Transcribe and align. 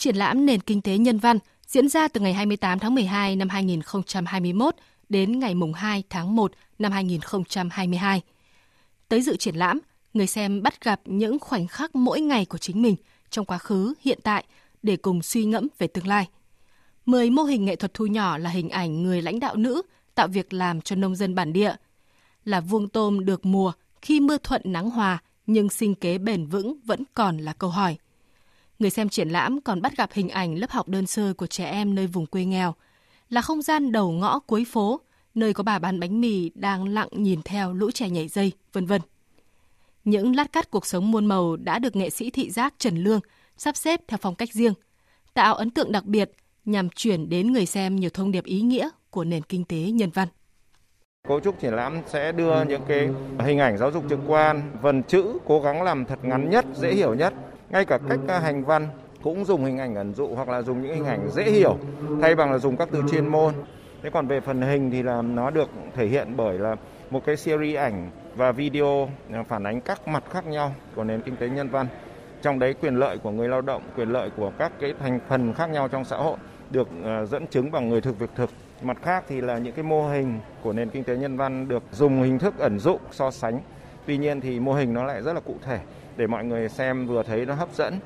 Triển 0.00 0.16
lãm 0.16 0.46
Nền 0.46 0.60
Kinh 0.60 0.82
tế 0.82 0.98
Nhân 0.98 1.18
văn 1.18 1.38
diễn 1.66 1.88
ra 1.88 2.08
từ 2.08 2.20
ngày 2.20 2.34
28 2.34 2.78
tháng 2.78 2.94
12 2.94 3.36
năm 3.36 3.48
2021 3.48 4.74
đến 5.08 5.38
ngày 5.38 5.54
mùng 5.54 5.72
2 5.72 6.04
tháng 6.10 6.36
1 6.36 6.52
năm 6.78 6.92
2022. 6.92 8.22
Tới 9.08 9.22
dự 9.22 9.36
triển 9.36 9.54
lãm, 9.54 9.78
người 10.14 10.26
xem 10.26 10.62
bắt 10.62 10.84
gặp 10.84 11.00
những 11.04 11.38
khoảnh 11.38 11.66
khắc 11.66 11.94
mỗi 11.94 12.20
ngày 12.20 12.44
của 12.44 12.58
chính 12.58 12.82
mình 12.82 12.96
trong 13.30 13.44
quá 13.44 13.58
khứ, 13.58 13.94
hiện 14.00 14.18
tại 14.22 14.44
để 14.82 14.96
cùng 14.96 15.22
suy 15.22 15.44
ngẫm 15.44 15.68
về 15.78 15.86
tương 15.86 16.06
lai. 16.06 16.28
10 17.06 17.30
mô 17.30 17.42
hình 17.42 17.64
nghệ 17.64 17.76
thuật 17.76 17.94
thu 17.94 18.06
nhỏ 18.06 18.38
là 18.38 18.50
hình 18.50 18.68
ảnh 18.68 19.02
người 19.02 19.22
lãnh 19.22 19.40
đạo 19.40 19.56
nữ 19.56 19.82
tạo 20.14 20.28
việc 20.28 20.52
làm 20.52 20.80
cho 20.80 20.96
nông 20.96 21.16
dân 21.16 21.34
bản 21.34 21.52
địa. 21.52 21.74
Là 22.44 22.60
vuông 22.60 22.88
tôm 22.88 23.24
được 23.24 23.46
mùa 23.46 23.72
khi 24.02 24.20
mưa 24.20 24.38
thuận 24.42 24.62
nắng 24.64 24.90
hòa 24.90 25.22
nhưng 25.46 25.68
sinh 25.68 25.94
kế 25.94 26.18
bền 26.18 26.46
vững 26.46 26.80
vẫn 26.84 27.02
còn 27.14 27.38
là 27.38 27.52
câu 27.52 27.70
hỏi. 27.70 27.96
Người 28.80 28.90
xem 28.90 29.08
triển 29.08 29.28
lãm 29.28 29.60
còn 29.60 29.82
bắt 29.82 29.96
gặp 29.96 30.10
hình 30.12 30.28
ảnh 30.28 30.54
lớp 30.54 30.70
học 30.70 30.88
đơn 30.88 31.06
sơ 31.06 31.34
của 31.34 31.46
trẻ 31.46 31.64
em 31.64 31.94
nơi 31.94 32.06
vùng 32.06 32.26
quê 32.26 32.44
nghèo, 32.44 32.74
là 33.28 33.40
không 33.40 33.62
gian 33.62 33.92
đầu 33.92 34.10
ngõ 34.10 34.38
cuối 34.38 34.64
phố, 34.64 35.00
nơi 35.34 35.52
có 35.52 35.62
bà 35.62 35.78
bán 35.78 36.00
bánh 36.00 36.20
mì 36.20 36.50
đang 36.54 36.88
lặng 36.88 37.08
nhìn 37.12 37.42
theo 37.42 37.72
lũ 37.72 37.90
trẻ 37.90 38.08
nhảy 38.10 38.28
dây, 38.28 38.52
vân 38.72 38.86
vân. 38.86 39.00
Những 40.04 40.36
lát 40.36 40.52
cắt 40.52 40.70
cuộc 40.70 40.86
sống 40.86 41.10
muôn 41.10 41.26
màu 41.26 41.56
đã 41.56 41.78
được 41.78 41.96
nghệ 41.96 42.10
sĩ 42.10 42.30
thị 42.30 42.50
giác 42.50 42.74
Trần 42.78 42.96
Lương 42.96 43.20
sắp 43.56 43.76
xếp 43.76 44.00
theo 44.08 44.18
phong 44.22 44.34
cách 44.34 44.52
riêng, 44.52 44.74
tạo 45.34 45.54
ấn 45.54 45.70
tượng 45.70 45.92
đặc 45.92 46.04
biệt 46.04 46.30
nhằm 46.64 46.88
chuyển 46.90 47.28
đến 47.28 47.52
người 47.52 47.66
xem 47.66 47.96
nhiều 47.96 48.10
thông 48.10 48.32
điệp 48.32 48.44
ý 48.44 48.60
nghĩa 48.60 48.88
của 49.10 49.24
nền 49.24 49.42
kinh 49.42 49.64
tế 49.64 49.76
nhân 49.76 50.10
văn. 50.10 50.28
Cấu 51.28 51.40
trúc 51.40 51.60
triển 51.60 51.74
lãm 51.74 51.98
sẽ 52.06 52.32
đưa 52.32 52.64
những 52.64 52.82
cái 52.88 53.08
hình 53.38 53.58
ảnh 53.58 53.78
giáo 53.78 53.90
dục 53.90 54.04
trực 54.10 54.20
quan, 54.26 54.76
vần 54.82 55.02
chữ 55.02 55.38
cố 55.46 55.60
gắng 55.60 55.82
làm 55.82 56.04
thật 56.04 56.18
ngắn 56.22 56.50
nhất, 56.50 56.64
dễ 56.76 56.94
hiểu 56.94 57.14
nhất. 57.14 57.34
Ngay 57.70 57.84
cả 57.84 57.98
cách 58.08 58.42
hành 58.42 58.64
văn 58.64 58.88
cũng 59.22 59.44
dùng 59.44 59.64
hình 59.64 59.78
ảnh 59.78 59.94
ẩn 59.94 60.14
dụ 60.14 60.28
hoặc 60.34 60.48
là 60.48 60.62
dùng 60.62 60.82
những 60.82 60.94
hình 60.94 61.04
ảnh 61.04 61.28
dễ 61.30 61.42
hiểu 61.42 61.76
thay 62.22 62.34
bằng 62.34 62.52
là 62.52 62.58
dùng 62.58 62.76
các 62.76 62.88
từ 62.92 63.02
chuyên 63.10 63.26
môn. 63.28 63.54
Thế 64.02 64.10
còn 64.10 64.26
về 64.26 64.40
phần 64.40 64.62
hình 64.62 64.90
thì 64.90 65.02
là 65.02 65.22
nó 65.22 65.50
được 65.50 65.68
thể 65.94 66.06
hiện 66.06 66.36
bởi 66.36 66.58
là 66.58 66.76
một 67.10 67.24
cái 67.26 67.36
series 67.36 67.76
ảnh 67.76 68.10
và 68.36 68.52
video 68.52 69.08
phản 69.48 69.64
ánh 69.64 69.80
các 69.80 70.08
mặt 70.08 70.24
khác 70.30 70.46
nhau 70.46 70.74
của 70.94 71.04
nền 71.04 71.20
kinh 71.20 71.36
tế 71.36 71.48
nhân 71.48 71.68
văn. 71.68 71.86
Trong 72.42 72.58
đấy 72.58 72.74
quyền 72.74 72.96
lợi 72.96 73.18
của 73.18 73.30
người 73.30 73.48
lao 73.48 73.60
động, 73.60 73.82
quyền 73.96 74.08
lợi 74.08 74.30
của 74.36 74.52
các 74.58 74.72
cái 74.80 74.94
thành 75.00 75.20
phần 75.28 75.54
khác 75.54 75.70
nhau 75.70 75.88
trong 75.88 76.04
xã 76.04 76.16
hội 76.16 76.36
được 76.70 76.88
ờ, 77.04 77.26
dẫn 77.26 77.46
chứng 77.46 77.70
bằng 77.70 77.88
người 77.88 78.00
thực 78.00 78.18
việc 78.18 78.30
thực. 78.36 78.50
Mặt 78.82 78.96
khác 79.02 79.24
thì 79.28 79.40
là 79.40 79.58
những 79.58 79.74
cái 79.74 79.82
mô 79.82 80.08
hình 80.08 80.40
của 80.62 80.72
nền 80.72 80.90
kinh 80.90 81.04
tế 81.04 81.16
nhân 81.16 81.36
văn 81.36 81.68
được 81.68 81.82
dùng 81.92 82.22
hình 82.22 82.38
thức 82.38 82.58
ẩn 82.58 82.78
dụ 82.78 82.98
so 83.10 83.30
sánh. 83.30 83.60
Tuy 84.10 84.18
nhiên 84.18 84.40
thì 84.40 84.60
mô 84.60 84.72
hình 84.72 84.92
nó 84.92 85.04
lại 85.04 85.22
rất 85.22 85.32
là 85.32 85.40
cụ 85.40 85.54
thể, 85.62 85.78
để 86.16 86.26
mọi 86.26 86.44
người 86.44 86.68
xem 86.68 87.06
vừa 87.06 87.22
thấy 87.22 87.46
nó 87.46 87.54
hấp 87.54 87.68
dẫn. 87.74 88.00